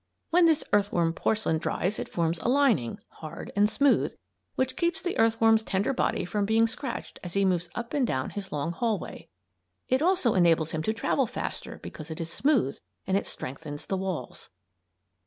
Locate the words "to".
10.81-10.93